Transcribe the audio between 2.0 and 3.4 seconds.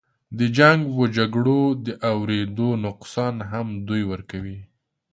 اودرېدو نقصان